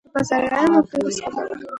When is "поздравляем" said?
0.13-0.71